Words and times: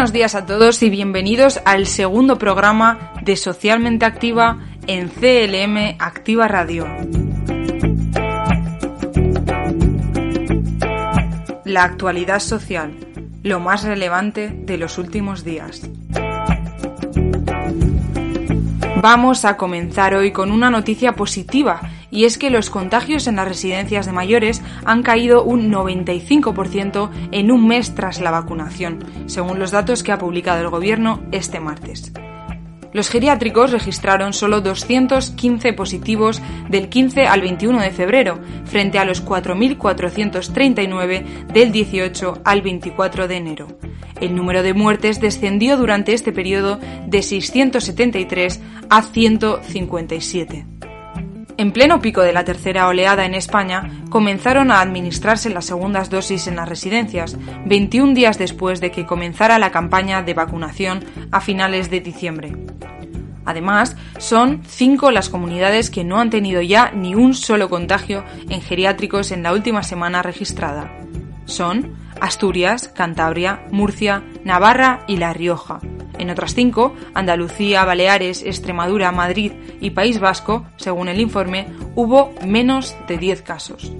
buenos 0.00 0.14
días 0.14 0.34
a 0.34 0.46
todos 0.46 0.82
y 0.82 0.88
bienvenidos 0.88 1.60
al 1.66 1.86
segundo 1.86 2.38
programa 2.38 3.12
de 3.20 3.36
Socialmente 3.36 4.06
Activa 4.06 4.56
en 4.86 5.10
CLM 5.10 5.96
Activa 5.98 6.48
Radio. 6.48 6.86
La 11.66 11.84
actualidad 11.84 12.40
social, 12.40 12.94
lo 13.42 13.60
más 13.60 13.84
relevante 13.84 14.48
de 14.48 14.78
los 14.78 14.96
últimos 14.96 15.44
días. 15.44 15.82
Vamos 19.02 19.44
a 19.44 19.58
comenzar 19.58 20.14
hoy 20.14 20.32
con 20.32 20.50
una 20.50 20.70
noticia 20.70 21.12
positiva 21.12 21.78
y 22.10 22.24
es 22.24 22.38
que 22.38 22.50
los 22.50 22.70
contagios 22.70 23.26
en 23.26 23.36
las 23.36 23.48
residencias 23.48 24.06
de 24.06 24.12
mayores 24.12 24.62
han 24.84 25.02
caído 25.02 25.44
un 25.44 25.70
95% 25.70 27.10
en 27.32 27.50
un 27.50 27.66
mes 27.66 27.94
tras 27.94 28.20
la 28.20 28.30
vacunación, 28.30 29.04
según 29.26 29.58
los 29.58 29.70
datos 29.70 30.02
que 30.02 30.12
ha 30.12 30.18
publicado 30.18 30.60
el 30.60 30.70
Gobierno 30.70 31.22
este 31.32 31.60
martes. 31.60 32.12
Los 32.92 33.08
geriátricos 33.08 33.70
registraron 33.70 34.32
solo 34.32 34.60
215 34.60 35.74
positivos 35.74 36.42
del 36.68 36.88
15 36.88 37.22
al 37.22 37.42
21 37.42 37.80
de 37.80 37.90
febrero, 37.90 38.40
frente 38.64 38.98
a 38.98 39.04
los 39.04 39.24
4.439 39.24 41.46
del 41.52 41.70
18 41.70 42.40
al 42.44 42.62
24 42.62 43.28
de 43.28 43.36
enero. 43.36 43.68
El 44.20 44.34
número 44.34 44.64
de 44.64 44.74
muertes 44.74 45.20
descendió 45.20 45.76
durante 45.76 46.14
este 46.14 46.32
periodo 46.32 46.80
de 47.06 47.22
673 47.22 48.60
a 48.90 49.02
157. 49.02 50.79
En 51.60 51.72
pleno 51.72 52.00
pico 52.00 52.22
de 52.22 52.32
la 52.32 52.42
tercera 52.42 52.88
oleada 52.88 53.26
en 53.26 53.34
España, 53.34 53.90
comenzaron 54.08 54.70
a 54.70 54.80
administrarse 54.80 55.50
las 55.50 55.66
segundas 55.66 56.08
dosis 56.08 56.46
en 56.46 56.56
las 56.56 56.66
residencias, 56.66 57.36
21 57.66 58.14
días 58.14 58.38
después 58.38 58.80
de 58.80 58.90
que 58.90 59.04
comenzara 59.04 59.58
la 59.58 59.70
campaña 59.70 60.22
de 60.22 60.32
vacunación 60.32 61.04
a 61.30 61.42
finales 61.42 61.90
de 61.90 62.00
diciembre. 62.00 62.56
Además, 63.44 63.94
son 64.16 64.62
cinco 64.66 65.10
las 65.10 65.28
comunidades 65.28 65.90
que 65.90 66.02
no 66.02 66.18
han 66.18 66.30
tenido 66.30 66.62
ya 66.62 66.92
ni 66.92 67.14
un 67.14 67.34
solo 67.34 67.68
contagio 67.68 68.24
en 68.48 68.62
geriátricos 68.62 69.30
en 69.30 69.42
la 69.42 69.52
última 69.52 69.82
semana 69.82 70.22
registrada. 70.22 70.90
Son 71.44 71.94
Asturias, 72.20 72.88
Cantabria, 72.88 73.64
Murcia, 73.70 74.22
Navarra 74.44 75.04
y 75.06 75.16
La 75.16 75.32
Rioja, 75.32 75.80
en 76.20 76.28
otras 76.28 76.54
cinco, 76.54 76.94
Andalucía, 77.14 77.84
Baleares, 77.86 78.42
Extremadura, 78.42 79.10
Madrid 79.10 79.52
y 79.80 79.90
País 79.90 80.20
Vasco, 80.20 80.66
según 80.76 81.08
el 81.08 81.18
informe, 81.18 81.66
hubo 81.94 82.34
menos 82.46 82.94
de 83.08 83.16
10 83.16 83.40
casos. 83.40 83.92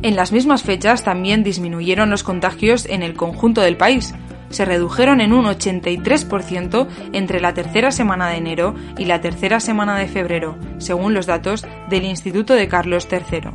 En 0.00 0.16
las 0.16 0.32
mismas 0.32 0.62
fechas 0.62 1.04
también 1.04 1.44
disminuyeron 1.44 2.08
los 2.08 2.22
contagios 2.22 2.86
en 2.86 3.02
el 3.02 3.14
conjunto 3.14 3.60
del 3.60 3.76
país. 3.76 4.14
Se 4.48 4.64
redujeron 4.64 5.20
en 5.20 5.34
un 5.34 5.44
83% 5.44 6.88
entre 7.12 7.40
la 7.40 7.52
tercera 7.52 7.92
semana 7.92 8.30
de 8.30 8.38
enero 8.38 8.74
y 8.96 9.04
la 9.04 9.20
tercera 9.20 9.60
semana 9.60 9.98
de 9.98 10.08
febrero, 10.08 10.56
según 10.78 11.12
los 11.12 11.26
datos 11.26 11.66
del 11.90 12.04
Instituto 12.04 12.54
de 12.54 12.66
Carlos 12.66 13.06
III. 13.12 13.50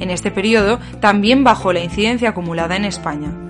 En 0.00 0.10
este 0.10 0.30
periodo 0.30 0.80
también 1.00 1.44
bajó 1.44 1.72
la 1.72 1.82
incidencia 1.82 2.28
acumulada 2.28 2.76
en 2.76 2.84
España. 2.84 3.43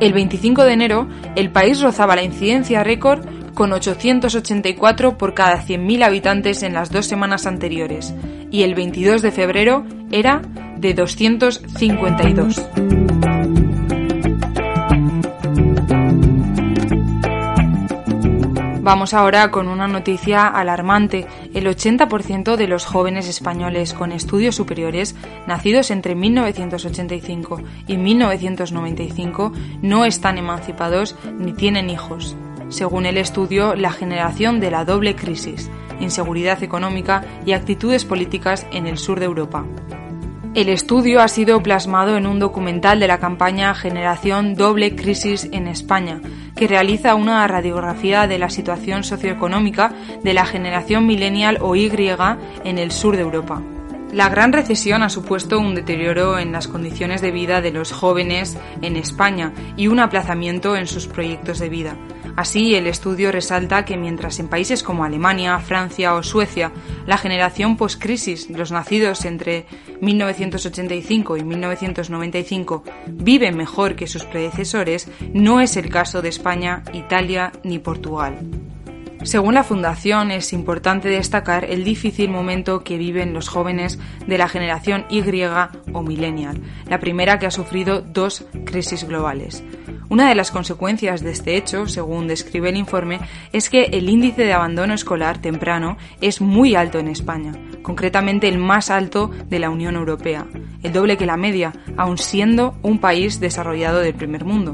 El 0.00 0.12
25 0.12 0.64
de 0.64 0.72
enero, 0.72 1.08
el 1.34 1.50
país 1.50 1.80
rozaba 1.80 2.14
la 2.14 2.22
incidencia 2.22 2.84
récord 2.84 3.26
con 3.54 3.72
884 3.72 5.18
por 5.18 5.34
cada 5.34 5.64
100.000 5.64 6.04
habitantes 6.04 6.62
en 6.62 6.74
las 6.74 6.92
dos 6.92 7.06
semanas 7.06 7.46
anteriores, 7.46 8.14
y 8.52 8.62
el 8.62 8.76
22 8.76 9.22
de 9.22 9.32
febrero 9.32 9.84
era 10.12 10.42
de 10.76 10.94
252. 10.94 13.07
Vamos 18.88 19.12
ahora 19.12 19.50
con 19.50 19.68
una 19.68 19.86
noticia 19.86 20.46
alarmante. 20.46 21.26
El 21.52 21.66
80% 21.66 22.56
de 22.56 22.66
los 22.66 22.86
jóvenes 22.86 23.28
españoles 23.28 23.92
con 23.92 24.12
estudios 24.12 24.56
superiores 24.56 25.14
nacidos 25.46 25.90
entre 25.90 26.14
1985 26.14 27.60
y 27.86 27.98
1995 27.98 29.52
no 29.82 30.06
están 30.06 30.38
emancipados 30.38 31.16
ni 31.38 31.52
tienen 31.52 31.90
hijos. 31.90 32.34
Según 32.70 33.04
el 33.04 33.18
estudio, 33.18 33.74
la 33.74 33.92
generación 33.92 34.58
de 34.58 34.70
la 34.70 34.86
doble 34.86 35.14
crisis, 35.14 35.70
inseguridad 36.00 36.62
económica 36.62 37.26
y 37.44 37.52
actitudes 37.52 38.06
políticas 38.06 38.66
en 38.72 38.86
el 38.86 38.96
sur 38.96 39.20
de 39.20 39.26
Europa. 39.26 39.66
El 40.58 40.70
estudio 40.70 41.20
ha 41.20 41.28
sido 41.28 41.62
plasmado 41.62 42.16
en 42.16 42.26
un 42.26 42.40
documental 42.40 42.98
de 42.98 43.06
la 43.06 43.20
campaña 43.20 43.76
Generación 43.76 44.54
Doble 44.56 44.96
Crisis 44.96 45.48
en 45.52 45.68
España, 45.68 46.20
que 46.56 46.66
realiza 46.66 47.14
una 47.14 47.46
radiografía 47.46 48.26
de 48.26 48.40
la 48.40 48.50
situación 48.50 49.04
socioeconómica 49.04 49.92
de 50.24 50.34
la 50.34 50.44
generación 50.44 51.06
millennial 51.06 51.58
o 51.60 51.76
Y 51.76 51.88
en 52.64 52.78
el 52.78 52.90
sur 52.90 53.14
de 53.14 53.22
Europa. 53.22 53.62
La 54.12 54.30
gran 54.30 54.52
recesión 54.52 55.04
ha 55.04 55.10
supuesto 55.10 55.60
un 55.60 55.76
deterioro 55.76 56.40
en 56.40 56.50
las 56.50 56.66
condiciones 56.66 57.20
de 57.20 57.30
vida 57.30 57.60
de 57.60 57.70
los 57.70 57.92
jóvenes 57.92 58.58
en 58.82 58.96
España 58.96 59.52
y 59.76 59.86
un 59.86 60.00
aplazamiento 60.00 60.74
en 60.74 60.88
sus 60.88 61.06
proyectos 61.06 61.60
de 61.60 61.68
vida. 61.68 61.96
Así, 62.36 62.74
el 62.74 62.86
estudio 62.86 63.32
resalta 63.32 63.84
que 63.84 63.96
mientras 63.96 64.38
en 64.38 64.48
países 64.48 64.82
como 64.82 65.04
Alemania, 65.04 65.58
Francia 65.58 66.14
o 66.14 66.22
Suecia, 66.22 66.72
la 67.06 67.18
generación 67.18 67.76
post-crisis, 67.76 68.50
los 68.50 68.70
nacidos 68.70 69.24
entre 69.24 69.66
1985 70.00 71.36
y 71.36 71.44
1995, 71.44 72.84
viven 73.08 73.56
mejor 73.56 73.96
que 73.96 74.06
sus 74.06 74.24
predecesores, 74.24 75.08
no 75.32 75.60
es 75.60 75.76
el 75.76 75.90
caso 75.90 76.22
de 76.22 76.28
España, 76.28 76.82
Italia 76.92 77.52
ni 77.64 77.78
Portugal. 77.78 78.38
Según 79.24 79.54
la 79.54 79.64
Fundación, 79.64 80.30
es 80.30 80.52
importante 80.52 81.08
destacar 81.08 81.64
el 81.64 81.82
difícil 81.82 82.30
momento 82.30 82.84
que 82.84 82.98
viven 82.98 83.34
los 83.34 83.48
jóvenes 83.48 83.98
de 84.26 84.38
la 84.38 84.48
generación 84.48 85.06
Y 85.10 85.22
o 85.92 86.02
millennial, 86.02 86.60
la 86.88 87.00
primera 87.00 87.38
que 87.38 87.46
ha 87.46 87.50
sufrido 87.50 88.00
dos 88.00 88.46
crisis 88.64 89.04
globales. 89.04 89.64
Una 90.10 90.30
de 90.30 90.34
las 90.34 90.50
consecuencias 90.50 91.22
de 91.22 91.32
este 91.32 91.56
hecho, 91.56 91.86
según 91.86 92.28
describe 92.28 92.70
el 92.70 92.76
informe, 92.76 93.20
es 93.52 93.68
que 93.68 93.84
el 93.84 94.08
índice 94.08 94.42
de 94.44 94.54
abandono 94.54 94.94
escolar 94.94 95.38
temprano 95.38 95.98
es 96.22 96.40
muy 96.40 96.74
alto 96.74 96.98
en 96.98 97.08
España, 97.08 97.52
concretamente 97.82 98.48
el 98.48 98.56
más 98.56 98.90
alto 98.90 99.30
de 99.48 99.58
la 99.58 99.68
Unión 99.68 99.96
Europea, 99.96 100.46
el 100.82 100.92
doble 100.94 101.18
que 101.18 101.26
la 101.26 101.36
media, 101.36 101.74
aun 101.98 102.16
siendo 102.16 102.78
un 102.82 103.00
país 103.00 103.38
desarrollado 103.38 104.00
del 104.00 104.14
primer 104.14 104.46
mundo. 104.46 104.72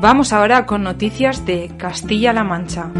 Vamos 0.00 0.32
ahora 0.32 0.64
con 0.64 0.84
noticias 0.84 1.44
de 1.44 1.72
Castilla-La 1.76 2.44
Mancha. 2.44 2.92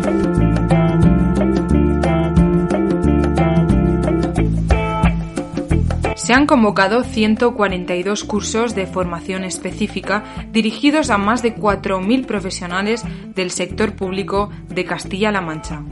Se 6.28 6.34
han 6.34 6.44
convocado 6.44 7.05
142 7.05 8.22
cursos 8.25 8.75
de 8.75 8.87
formación 8.87 9.44
específica 9.44 10.25
dirigidos 10.53 11.09
a 11.09 11.16
más 11.16 11.41
de 11.41 11.56
4.000 11.56 12.27
profesionales 12.27 13.03
del 13.34 13.50
sector 13.50 13.97
público 13.97 14.50
de 14.69 14.84
Castilla-La 14.84 15.41
Mancha. 15.41 15.83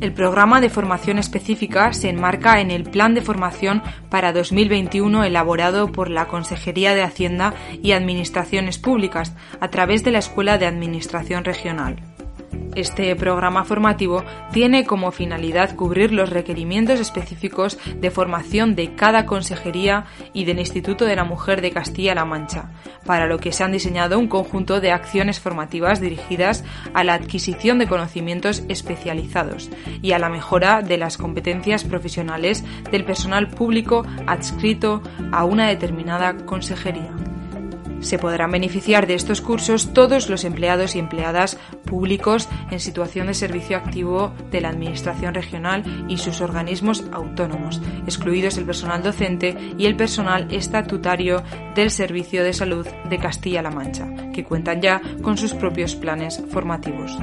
El 0.00 0.12
programa 0.12 0.60
de 0.60 0.70
formación 0.70 1.18
específica 1.18 1.92
se 1.92 2.08
enmarca 2.08 2.60
en 2.60 2.70
el 2.70 2.84
Plan 2.84 3.14
de 3.14 3.20
Formación 3.20 3.82
para 4.10 4.32
2021 4.32 5.24
elaborado 5.24 5.90
por 5.90 6.08
la 6.08 6.28
Consejería 6.28 6.94
de 6.94 7.02
Hacienda 7.02 7.52
y 7.82 7.90
Administraciones 7.90 8.78
Públicas 8.78 9.34
a 9.58 9.66
través 9.70 10.04
de 10.04 10.12
la 10.12 10.20
Escuela 10.20 10.56
de 10.56 10.66
Administración 10.66 11.42
Regional. 11.42 11.96
Este 12.76 13.16
programa 13.16 13.64
formativo 13.64 14.24
tiene 14.52 14.86
como 14.86 15.10
finalidad 15.10 15.74
cubrir 15.74 16.12
los 16.12 16.30
requerimientos 16.30 17.00
específicos 17.00 17.78
de 17.96 18.10
formación 18.12 18.76
de 18.76 18.94
cada 18.94 19.26
consejería 19.26 20.04
y 20.32 20.44
del 20.44 20.60
Instituto 20.60 21.04
de 21.04 21.16
la 21.16 21.24
Mujer 21.24 21.62
de 21.62 21.72
Castilla-La 21.72 22.24
Mancha, 22.24 22.70
para 23.04 23.26
lo 23.26 23.38
que 23.38 23.50
se 23.50 23.64
han 23.64 23.72
diseñado 23.72 24.20
un 24.20 24.28
conjunto 24.28 24.80
de 24.80 24.92
acciones 24.92 25.40
formativas 25.40 26.00
dirigidas 26.00 26.64
a 26.94 27.02
la 27.02 27.14
adquisición 27.14 27.80
de 27.80 27.88
conocimientos 27.88 28.62
especializados 28.68 29.68
y 30.00 30.12
a 30.12 30.20
la 30.20 30.28
mejora 30.28 30.82
de 30.82 30.96
las 30.96 31.18
competencias 31.18 31.82
profesionales 31.82 32.64
del 32.92 33.04
personal 33.04 33.48
público 33.48 34.06
adscrito 34.26 35.02
a 35.32 35.44
una 35.44 35.66
determinada 35.66 36.36
consejería. 36.46 37.29
Se 38.00 38.18
podrán 38.18 38.50
beneficiar 38.50 39.06
de 39.06 39.14
estos 39.14 39.40
cursos 39.40 39.92
todos 39.92 40.28
los 40.28 40.44
empleados 40.44 40.96
y 40.96 40.98
empleadas 40.98 41.58
públicos 41.84 42.48
en 42.70 42.80
situación 42.80 43.26
de 43.26 43.34
servicio 43.34 43.76
activo 43.76 44.32
de 44.50 44.60
la 44.60 44.70
Administración 44.70 45.34
regional 45.34 46.06
y 46.08 46.18
sus 46.18 46.40
organismos 46.40 47.04
autónomos, 47.12 47.80
excluidos 48.06 48.56
el 48.56 48.64
personal 48.64 49.02
docente 49.02 49.56
y 49.76 49.86
el 49.86 49.96
personal 49.96 50.52
estatutario 50.52 51.42
del 51.74 51.90
Servicio 51.90 52.44
de 52.44 52.52
Salud 52.52 52.86
de 53.08 53.18
Castilla-La 53.18 53.70
Mancha, 53.70 54.08
que 54.32 54.44
cuentan 54.44 54.80
ya 54.80 55.00
con 55.22 55.36
sus 55.36 55.54
propios 55.54 55.94
planes 55.94 56.42
formativos. 56.50 57.16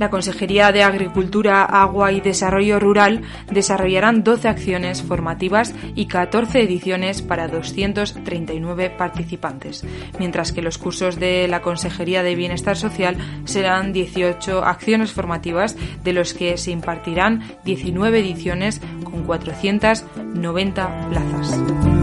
La 0.00 0.08
Consejería 0.08 0.72
de 0.72 0.82
Agricultura, 0.82 1.62
Agua 1.62 2.10
y 2.10 2.22
Desarrollo 2.22 2.80
Rural 2.80 3.20
desarrollarán 3.52 4.24
12 4.24 4.48
acciones 4.48 5.02
formativas 5.02 5.74
y 5.94 6.06
14 6.06 6.62
ediciones 6.62 7.20
para 7.20 7.48
239 7.48 8.90
participantes, 8.96 9.84
mientras 10.18 10.52
que 10.52 10.62
los 10.62 10.78
cursos 10.78 11.20
de 11.20 11.46
la 11.48 11.60
Consejería 11.60 12.22
de 12.22 12.34
Bienestar 12.34 12.78
Social 12.78 13.18
serán 13.44 13.92
18 13.92 14.64
acciones 14.64 15.12
formativas, 15.12 15.76
de 16.02 16.14
los 16.14 16.32
que 16.32 16.56
se 16.56 16.70
impartirán 16.70 17.42
19 17.64 18.20
ediciones 18.20 18.80
con 19.04 19.24
490 19.24 21.08
plazas. 21.10 21.99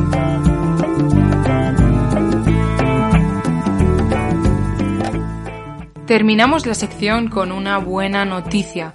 Terminamos 6.08 6.66
la 6.66 6.74
sección 6.74 7.28
con 7.28 7.52
una 7.52 7.80
buena 7.80 8.24
noticia. 8.24 8.94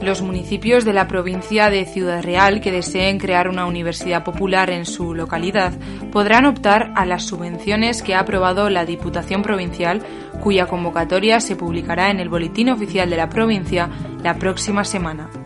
Los 0.00 0.22
municipios 0.22 0.84
de 0.84 0.92
la 0.92 1.08
provincia 1.08 1.70
de 1.70 1.84
Ciudad 1.86 2.22
Real 2.22 2.60
que 2.60 2.70
deseen 2.70 3.18
crear 3.18 3.48
una 3.48 3.66
universidad 3.66 4.22
popular 4.22 4.70
en 4.70 4.86
su 4.86 5.12
localidad 5.12 5.72
podrán 6.12 6.46
optar 6.46 6.92
a 6.94 7.04
las 7.04 7.24
subvenciones 7.24 8.00
que 8.04 8.14
ha 8.14 8.20
aprobado 8.20 8.70
la 8.70 8.84
Diputación 8.84 9.42
Provincial, 9.42 10.02
cuya 10.40 10.66
convocatoria 10.66 11.40
se 11.40 11.56
publicará 11.56 12.10
en 12.10 12.20
el 12.20 12.28
Boletín 12.28 12.68
Oficial 12.68 13.10
de 13.10 13.16
la 13.16 13.28
provincia 13.28 13.90
la 14.22 14.36
próxima 14.36 14.84
semana. 14.84 15.41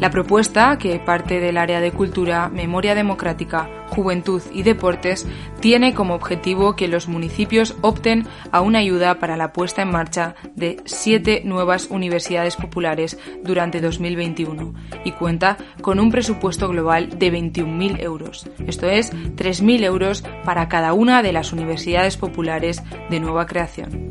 La 0.00 0.10
propuesta, 0.10 0.78
que 0.78 0.98
parte 0.98 1.40
del 1.40 1.58
área 1.58 1.78
de 1.78 1.92
cultura, 1.92 2.48
memoria 2.48 2.94
democrática, 2.94 3.68
juventud 3.88 4.40
y 4.50 4.62
deportes, 4.62 5.26
tiene 5.60 5.92
como 5.92 6.14
objetivo 6.14 6.74
que 6.74 6.88
los 6.88 7.06
municipios 7.06 7.76
opten 7.82 8.26
a 8.50 8.62
una 8.62 8.78
ayuda 8.78 9.18
para 9.18 9.36
la 9.36 9.52
puesta 9.52 9.82
en 9.82 9.90
marcha 9.90 10.36
de 10.56 10.78
siete 10.86 11.42
nuevas 11.44 11.88
universidades 11.90 12.56
populares 12.56 13.18
durante 13.44 13.82
2021 13.82 14.72
y 15.04 15.12
cuenta 15.12 15.58
con 15.82 16.00
un 16.00 16.10
presupuesto 16.10 16.68
global 16.68 17.18
de 17.18 17.30
21.000 17.30 18.00
euros, 18.00 18.48
esto 18.66 18.86
es, 18.86 19.12
3.000 19.12 19.84
euros 19.84 20.24
para 20.46 20.66
cada 20.70 20.94
una 20.94 21.22
de 21.22 21.34
las 21.34 21.52
universidades 21.52 22.16
populares 22.16 22.82
de 23.10 23.20
nueva 23.20 23.44
creación. 23.44 24.10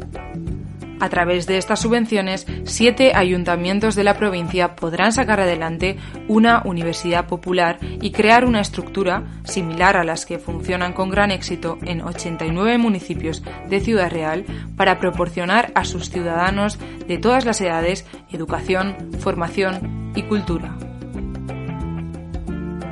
A 1.00 1.10
través 1.10 1.48
de 1.48 1.58
estas 1.58 1.80
subvenciones, 1.80 2.46
siete 2.66 3.14
ayuntamientos 3.16 3.96
de 3.96 4.04
la 4.04 4.18
provincia 4.18 4.76
podrán 4.76 5.14
sacar 5.14 5.40
adelante 5.40 5.98
una 6.28 6.62
universidad 6.66 7.28
popular 7.28 7.80
y 8.02 8.12
crear 8.12 8.46
una 8.46 8.62
estructura 8.62 9.24
similar 9.44 9.96
a 9.96 10.04
las 10.04 10.26
que 10.26 10.40
funcionan 10.40 10.94
con 10.94 11.10
gran 11.10 11.32
éxito 11.32 11.78
en 11.84 12.02
89 12.02 12.78
municipios 12.78 13.44
de 13.70 13.80
Ciudad 13.80 14.12
Real 14.12 14.46
para 14.76 15.00
proporcionar 15.00 15.72
a 15.76 15.86
sus 15.86 16.10
ciudadanos 16.10 16.80
de 17.08 17.18
todas 17.18 17.46
las 17.46 17.62
edades 17.62 18.06
educación, 18.32 19.12
formación 19.20 20.12
y 20.16 20.24
cultura. 20.24 20.89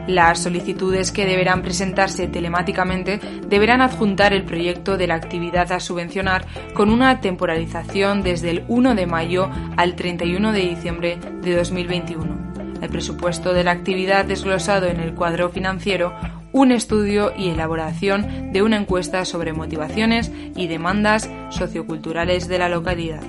Las 0.07 0.39
solicitudes 0.39 1.11
que 1.11 1.25
deberán 1.25 1.61
presentarse 1.61 2.27
telemáticamente 2.27 3.19
deberán 3.45 3.81
adjuntar 3.81 4.33
el 4.33 4.45
proyecto 4.45 4.97
de 4.97 5.05
la 5.05 5.15
actividad 5.15 5.69
a 5.73 5.81
subvencionar 5.81 6.45
con 6.73 6.89
una 6.89 7.19
temporalización 7.19 8.23
desde 8.23 8.51
el 8.51 8.63
1 8.69 8.95
de 8.95 9.05
mayo 9.05 9.49
al 9.75 9.95
31 9.95 10.53
de 10.53 10.61
diciembre 10.61 11.19
de 11.41 11.55
2021. 11.57 12.79
El 12.81 12.89
presupuesto 12.89 13.53
de 13.53 13.65
la 13.65 13.71
actividad 13.71 14.23
desglosado 14.23 14.85
en 14.85 15.01
el 15.01 15.13
cuadro 15.13 15.49
financiero, 15.49 16.13
un 16.53 16.71
estudio 16.71 17.33
y 17.37 17.49
elaboración 17.49 18.53
de 18.53 18.61
una 18.61 18.77
encuesta 18.77 19.25
sobre 19.25 19.51
motivaciones 19.51 20.31
y 20.55 20.67
demandas 20.67 21.29
socioculturales 21.49 22.47
de 22.47 22.59
la 22.59 22.69
localidad 22.69 23.21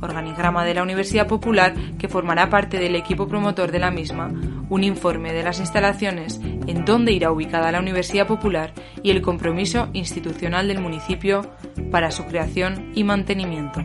organigrama 0.00 0.64
de 0.64 0.74
la 0.74 0.82
Universidad 0.82 1.26
Popular 1.26 1.74
que 1.98 2.08
formará 2.08 2.50
parte 2.50 2.78
del 2.78 2.94
equipo 2.94 3.28
promotor 3.28 3.72
de 3.72 3.78
la 3.78 3.90
misma, 3.90 4.32
un 4.68 4.84
informe 4.84 5.32
de 5.32 5.42
las 5.42 5.60
instalaciones, 5.60 6.40
en 6.42 6.84
dónde 6.84 7.12
irá 7.12 7.32
ubicada 7.32 7.72
la 7.72 7.80
Universidad 7.80 8.26
Popular 8.26 8.72
y 9.02 9.10
el 9.10 9.22
compromiso 9.22 9.88
institucional 9.92 10.68
del 10.68 10.80
municipio 10.80 11.50
para 11.90 12.10
su 12.10 12.24
creación 12.26 12.92
y 12.94 13.04
mantenimiento. 13.04 13.84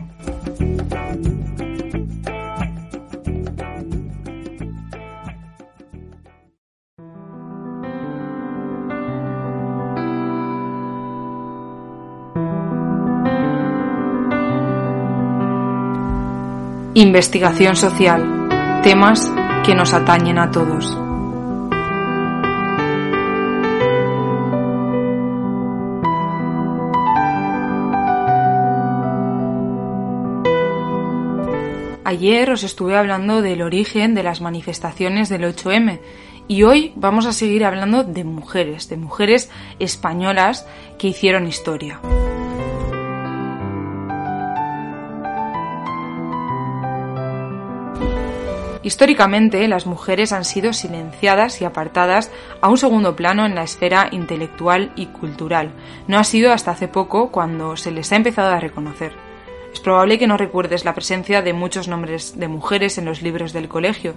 Investigación 16.96 17.74
social. 17.74 18.80
Temas 18.84 19.28
que 19.66 19.74
nos 19.74 19.92
atañen 19.92 20.38
a 20.38 20.52
todos. 20.52 20.96
Ayer 32.04 32.48
os 32.52 32.62
estuve 32.62 32.96
hablando 32.96 33.42
del 33.42 33.62
origen 33.62 34.14
de 34.14 34.22
las 34.22 34.40
manifestaciones 34.40 35.28
del 35.28 35.42
8M 35.42 35.98
y 36.46 36.62
hoy 36.62 36.92
vamos 36.94 37.26
a 37.26 37.32
seguir 37.32 37.64
hablando 37.64 38.04
de 38.04 38.22
mujeres, 38.22 38.88
de 38.88 38.98
mujeres 38.98 39.50
españolas 39.80 40.64
que 40.96 41.08
hicieron 41.08 41.48
historia. 41.48 41.98
Históricamente, 48.84 49.66
las 49.66 49.86
mujeres 49.86 50.30
han 50.32 50.44
sido 50.44 50.74
silenciadas 50.74 51.62
y 51.62 51.64
apartadas 51.64 52.30
a 52.60 52.68
un 52.68 52.76
segundo 52.76 53.16
plano 53.16 53.46
en 53.46 53.54
la 53.54 53.62
esfera 53.62 54.08
intelectual 54.12 54.92
y 54.94 55.06
cultural. 55.06 55.72
No 56.06 56.18
ha 56.18 56.24
sido 56.24 56.52
hasta 56.52 56.72
hace 56.72 56.86
poco 56.86 57.30
cuando 57.30 57.78
se 57.78 57.90
les 57.90 58.12
ha 58.12 58.16
empezado 58.16 58.50
a 58.50 58.60
reconocer. 58.60 59.12
Es 59.72 59.80
probable 59.80 60.18
que 60.18 60.26
no 60.26 60.36
recuerdes 60.36 60.84
la 60.84 60.94
presencia 60.94 61.40
de 61.40 61.54
muchos 61.54 61.88
nombres 61.88 62.38
de 62.38 62.46
mujeres 62.46 62.98
en 62.98 63.06
los 63.06 63.22
libros 63.22 63.54
del 63.54 63.68
colegio. 63.68 64.14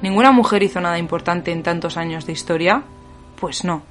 ¿Ninguna 0.00 0.32
mujer 0.32 0.62
hizo 0.62 0.80
nada 0.80 0.98
importante 0.98 1.52
en 1.52 1.62
tantos 1.62 1.98
años 1.98 2.24
de 2.24 2.32
historia? 2.32 2.84
Pues 3.38 3.62
no. 3.62 3.82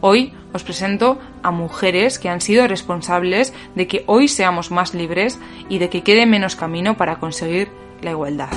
Hoy 0.00 0.32
os 0.54 0.64
presento 0.64 1.18
a 1.42 1.50
mujeres 1.50 2.18
que 2.18 2.30
han 2.30 2.40
sido 2.40 2.66
responsables 2.66 3.52
de 3.74 3.86
que 3.86 4.04
hoy 4.06 4.28
seamos 4.28 4.70
más 4.70 4.94
libres 4.94 5.38
y 5.68 5.78
de 5.78 5.90
que 5.90 6.02
quede 6.02 6.24
menos 6.24 6.56
camino 6.56 6.96
para 6.96 7.16
conseguir 7.16 7.68
la 8.00 8.12
igualdad. 8.12 8.48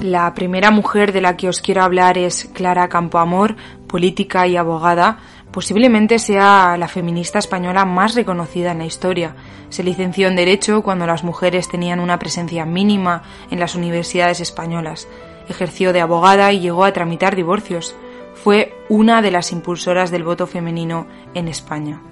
La 0.00 0.34
primera 0.34 0.70
mujer 0.70 1.12
de 1.12 1.22
la 1.22 1.36
que 1.36 1.48
os 1.48 1.60
quiero 1.60 1.82
hablar 1.82 2.18
es 2.18 2.50
Clara 2.52 2.88
Campoamor, 2.88 3.56
política 3.86 4.46
y 4.46 4.56
abogada. 4.56 5.18
Posiblemente 5.50 6.18
sea 6.18 6.76
la 6.78 6.86
feminista 6.86 7.38
española 7.38 7.86
más 7.86 8.14
reconocida 8.14 8.72
en 8.72 8.78
la 8.78 8.84
historia. 8.84 9.34
Se 9.70 9.82
licenció 9.82 10.28
en 10.28 10.36
Derecho 10.36 10.82
cuando 10.82 11.06
las 11.06 11.24
mujeres 11.24 11.68
tenían 11.68 12.00
una 12.00 12.18
presencia 12.18 12.66
mínima 12.66 13.22
en 13.50 13.58
las 13.58 13.74
universidades 13.74 14.40
españolas. 14.40 15.08
Ejerció 15.48 15.94
de 15.94 16.02
abogada 16.02 16.52
y 16.52 16.60
llegó 16.60 16.84
a 16.84 16.92
tramitar 16.92 17.34
divorcios. 17.34 17.96
Fue 18.34 18.74
una 18.90 19.22
de 19.22 19.30
las 19.30 19.50
impulsoras 19.50 20.10
del 20.10 20.24
voto 20.24 20.46
femenino 20.46 21.06
en 21.32 21.48
España. 21.48 22.02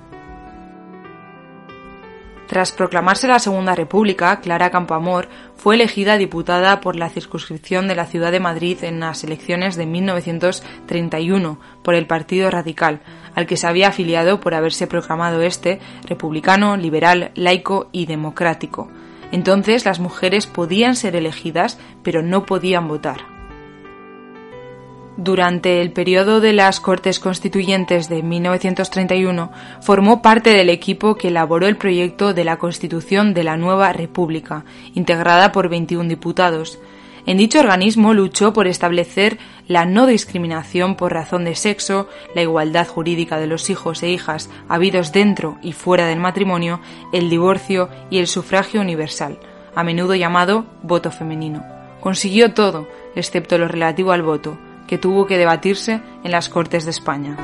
Tras 2.55 2.71
proclamarse 2.71 3.27
la 3.27 3.41
Segunda 3.41 3.75
República, 3.75 4.39
Clara 4.39 4.71
Campoamor 4.71 5.27
fue 5.57 5.75
elegida 5.75 6.17
diputada 6.19 6.81
por 6.81 6.95
la 6.95 7.09
circunscripción 7.09 7.89
de 7.89 7.97
la 7.97 8.07
ciudad 8.07 8.31
de 8.31 8.39
Madrid 8.39 8.79
en 8.83 9.01
las 9.01 9.25
elecciones 9.25 9.75
de 9.75 9.87
1931 9.87 11.59
por 11.83 11.97
el 11.97 12.07
Partido 12.07 12.53
Radical, 12.53 13.01
al 13.35 13.49
que 13.49 13.57
se 13.57 13.67
había 13.67 13.89
afiliado 13.89 14.39
por 14.39 14.55
haberse 14.55 14.87
proclamado 14.87 15.43
este 15.43 15.81
republicano, 16.07 16.77
liberal, 16.77 17.33
laico 17.35 17.89
y 17.91 18.07
democrático. 18.07 18.89
Entonces 19.33 19.85
las 19.85 19.99
mujeres 19.99 20.47
podían 20.47 20.95
ser 20.95 21.17
elegidas, 21.17 21.81
pero 22.05 22.23
no 22.23 22.47
podían 22.47 22.87
votar. 22.87 23.34
Durante 25.17 25.81
el 25.81 25.93
periodo 25.93 26.41
de 26.41 26.53
las 26.53 26.81
Cortes 26.81 27.21
Constituyentes 27.21 28.09
de 28.09 28.25
1931, 28.25 29.53
formó 29.81 30.23
parte 30.23 30.51
del 30.51 30.71
equipo 30.71 31.15
que 31.15 31.29
elaboró 31.29 31.69
el 31.69 31.77
proyecto 31.77 32.35
de 32.35 32.43
la 32.43 32.57
Constitución 32.57 33.33
de 33.33 33.45
la 33.45 33.57
nueva 33.57 33.93
República, 33.93 34.65
integrada 34.93 35.53
por 35.53 35.69
21 35.69 36.09
diputados. 36.09 36.81
En 37.27 37.39
dicho 37.39 37.61
organismo 37.61 38.13
luchó 38.13 38.53
por 38.53 38.67
establecer 38.67 39.39
la 39.69 39.87
no 39.87 40.07
discriminación 40.07 40.97
por 40.97 41.13
razón 41.13 41.45
de 41.45 41.55
sexo, 41.55 42.09
la 42.35 42.43
igualdad 42.43 42.89
jurídica 42.89 43.39
de 43.39 43.47
los 43.47 43.71
hijos 43.71 44.03
e 44.03 44.11
hijas 44.11 44.51
habidos 44.69 45.13
dentro 45.13 45.59
y 45.63 45.73
fuera 45.73 46.07
del 46.07 46.19
matrimonio, 46.19 46.81
el 47.13 47.31
divorcio 47.31 47.89
y 48.11 48.19
el 48.19 48.27
sufragio 48.27 48.81
universal, 48.81 49.39
a 49.77 49.85
menudo 49.85 50.17
llamado 50.17 50.67
voto 50.83 51.13
femenino. 51.13 51.65
Consiguió 52.01 52.53
todo, 52.53 52.89
excepto 53.15 53.57
lo 53.59 53.69
relativo 53.69 54.13
al 54.13 54.23
voto, 54.23 54.59
que 54.87 54.99
tuvo 54.99 55.27
que 55.27 55.39
debatirse 55.39 56.01
en 56.23 56.31
las 56.31 56.49
Cortes 56.49 56.85
de 56.85 56.91
España. 56.91 57.37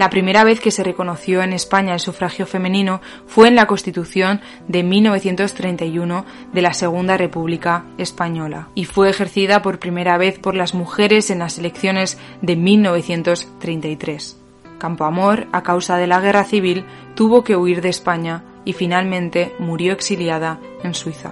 La 0.00 0.08
primera 0.08 0.44
vez 0.44 0.60
que 0.60 0.70
se 0.70 0.82
reconoció 0.82 1.42
en 1.42 1.52
España 1.52 1.92
el 1.92 2.00
sufragio 2.00 2.46
femenino 2.46 3.02
fue 3.26 3.48
en 3.48 3.54
la 3.54 3.66
Constitución 3.66 4.40
de 4.66 4.82
1931 4.82 6.24
de 6.54 6.62
la 6.62 6.72
Segunda 6.72 7.18
República 7.18 7.84
Española 7.98 8.68
y 8.74 8.86
fue 8.86 9.10
ejercida 9.10 9.60
por 9.60 9.78
primera 9.78 10.16
vez 10.16 10.38
por 10.38 10.54
las 10.54 10.72
mujeres 10.72 11.28
en 11.28 11.40
las 11.40 11.58
elecciones 11.58 12.18
de 12.40 12.56
1933. 12.56 14.38
Campoamor, 14.78 15.48
a 15.52 15.62
causa 15.62 15.98
de 15.98 16.06
la 16.06 16.20
guerra 16.20 16.44
civil, 16.44 16.86
tuvo 17.14 17.44
que 17.44 17.56
huir 17.56 17.82
de 17.82 17.90
España 17.90 18.42
y 18.64 18.72
finalmente 18.72 19.52
murió 19.58 19.92
exiliada 19.92 20.60
en 20.82 20.94
Suiza. 20.94 21.30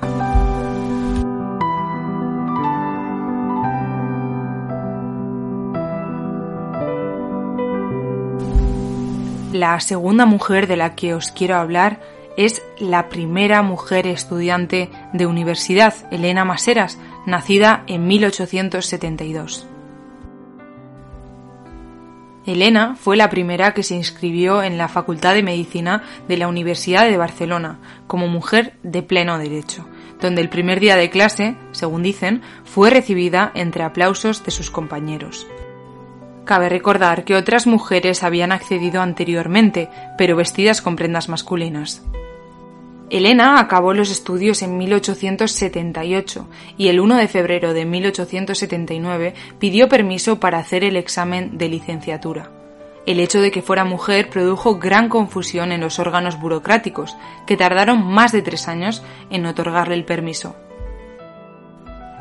La 9.53 9.81
segunda 9.81 10.27
mujer 10.27 10.67
de 10.67 10.77
la 10.77 10.95
que 10.95 11.15
os 11.15 11.31
quiero 11.31 11.57
hablar 11.57 12.01
es 12.37 12.63
la 12.79 13.09
primera 13.09 13.63
mujer 13.63 14.07
estudiante 14.07 14.91
de 15.15 15.27
universidad, 15.27 15.95
Elena 16.11 16.45
Maseras, 16.45 16.99
nacida 17.25 17.83
en 17.87 18.07
1872. 18.07 19.67
Elena 22.45 22.95
fue 22.95 23.17
la 23.17 23.31
primera 23.31 23.73
que 23.73 23.83
se 23.83 23.95
inscribió 23.95 24.63
en 24.63 24.77
la 24.77 24.89
Facultad 24.89 25.33
de 25.33 25.43
Medicina 25.43 26.03
de 26.29 26.37
la 26.37 26.49
Universidad 26.49 27.07
de 27.07 27.17
Barcelona 27.17 27.79
como 28.07 28.29
mujer 28.29 28.75
de 28.83 29.03
pleno 29.03 29.39
derecho, 29.39 29.87
donde 30.21 30.43
el 30.43 30.51
primer 30.51 30.79
día 30.79 30.97
de 30.97 31.09
clase, 31.09 31.57
según 31.73 32.03
dicen, 32.03 32.43
fue 32.65 32.91
recibida 32.91 33.51
entre 33.55 33.83
aplausos 33.83 34.45
de 34.45 34.51
sus 34.51 34.71
compañeros. 34.71 35.47
Cabe 36.49 36.71
recordar 36.71 37.25
que 37.25 37.37
otras 37.37 37.67
mujeres 37.67 38.23
habían 38.23 38.53
accedido 38.53 39.03
anteriormente, 39.03 39.91
pero 40.17 40.35
vestidas 40.35 40.81
con 40.81 40.97
prendas 40.97 41.29
masculinas. 41.29 42.03
Elena 43.11 43.61
acabó 43.61 43.93
los 43.93 44.11
estudios 44.11 44.63
en 44.63 44.79
1878 44.79 46.49
y 46.79 46.89
el 46.89 47.01
1 47.01 47.17
de 47.17 47.29
febrero 47.29 47.75
de 47.75 47.85
1879 47.85 49.35
pidió 49.59 49.91
permiso 49.91 50.41
para 50.41 50.57
hacer 50.57 50.85
el 50.85 50.97
examen 50.97 51.59
de 51.59 51.69
licenciatura. 51.69 52.51
El 53.05 53.21
hecho 53.21 53.43
de 53.43 53.51
que 53.51 53.61
fuera 53.61 53.85
mujer 53.85 54.31
produjo 54.31 54.79
gran 54.79 55.11
confusión 55.11 55.71
en 55.71 55.83
los 55.83 55.99
órganos 55.99 56.41
burocráticos, 56.41 57.15
que 57.47 57.59
tardaron 57.59 58.03
más 58.07 58.33
de 58.33 58.41
tres 58.41 58.69
años 58.69 59.03
en 59.29 59.45
otorgarle 59.45 59.97
el 59.97 60.07
permiso. 60.07 60.57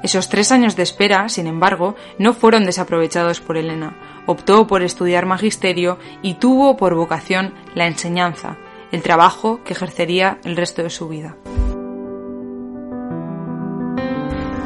Esos 0.08 0.30
tres 0.30 0.54
años 0.54 0.78
de 0.78 0.84
espera, 0.84 1.28
sin 1.28 1.48
embargo, 1.48 1.98
no 2.18 2.32
fueron 2.32 2.64
desaprovechados 2.64 3.42
por 3.42 3.58
Elena. 3.58 4.24
Optó 4.26 4.66
por 4.66 4.82
estudiar 4.82 5.26
magisterio 5.26 6.00
y 6.22 6.36
tuvo 6.36 6.78
por 6.78 6.96
vocación 6.96 7.54
la 7.76 7.88
enseñanza, 7.88 8.56
el 8.94 9.02
trabajo 9.02 9.60
que 9.66 9.74
ejercería 9.74 10.40
el 10.46 10.56
resto 10.56 10.82
de 10.82 10.92
su 10.92 11.10
vida. 11.10 11.36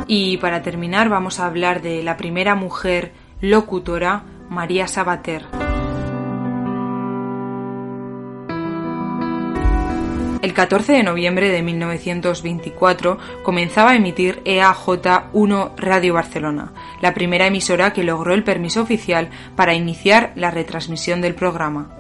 Y 0.06 0.38
para 0.38 0.62
terminar 0.62 1.10
vamos 1.10 1.40
a 1.40 1.48
hablar 1.48 1.82
de 1.82 2.04
la 2.04 2.18
primera 2.18 2.54
mujer 2.54 3.12
locutora, 3.40 4.24
María 4.48 4.86
Sabater. 4.86 5.71
El 10.42 10.56
14 10.56 10.94
de 10.94 11.04
noviembre 11.04 11.50
de 11.50 11.62
1924 11.62 13.20
comenzaba 13.44 13.92
a 13.92 13.96
emitir 13.96 14.42
EAJ1 14.44 15.74
Radio 15.78 16.16
Barcelona, 16.16 16.74
la 17.00 17.14
primera 17.14 17.46
emisora 17.46 17.94
que 17.94 18.04
logró 18.04 18.34
el 18.34 18.44
permiso 18.44 18.82
oficial 18.82 19.30
para 19.56 19.76
iniciar 19.76 20.34
la 20.36 20.50
retransmisión 20.50 21.22
del 21.22 21.36
programa. 21.36 21.92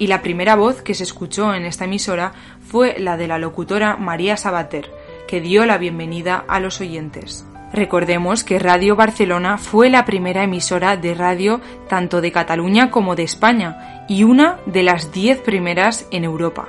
Y 0.00 0.08
la 0.08 0.20
primera 0.20 0.56
voz 0.56 0.82
que 0.82 0.94
se 0.94 1.04
escuchó 1.04 1.54
en 1.54 1.64
esta 1.64 1.84
emisora 1.84 2.32
fue 2.60 2.96
la 2.98 3.16
de 3.16 3.28
la 3.28 3.38
locutora 3.38 3.96
María 3.96 4.36
Sabater, 4.36 4.90
que 5.28 5.40
dio 5.40 5.64
la 5.64 5.78
bienvenida 5.78 6.44
a 6.48 6.58
los 6.58 6.80
oyentes. 6.80 7.46
Recordemos 7.72 8.42
que 8.42 8.58
Radio 8.58 8.96
Barcelona 8.96 9.58
fue 9.58 9.90
la 9.90 10.04
primera 10.04 10.42
emisora 10.42 10.96
de 10.96 11.14
radio 11.14 11.60
tanto 11.88 12.20
de 12.20 12.32
Cataluña 12.32 12.90
como 12.90 13.14
de 13.14 13.22
España 13.22 14.04
y 14.08 14.24
una 14.24 14.58
de 14.66 14.82
las 14.82 15.12
diez 15.12 15.38
primeras 15.38 16.06
en 16.10 16.24
Europa. 16.24 16.66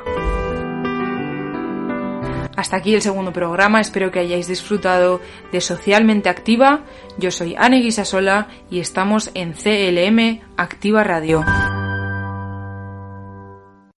Hasta 2.58 2.78
aquí 2.78 2.96
el 2.96 3.04
segundo 3.04 3.32
programa, 3.32 3.80
espero 3.80 4.10
que 4.10 4.18
hayáis 4.18 4.48
disfrutado 4.48 5.22
de 5.52 5.62
Socialmente 5.62 6.28
Activa. 6.28 6.82
Yo 7.20 7.30
soy 7.30 7.56
Anne 7.56 7.82
Guisasola 7.82 8.48
y 8.72 8.80
estamos 8.80 9.30
en 9.36 9.54
CLM 9.54 10.42
Activa 10.58 11.04
Radio. 11.04 11.46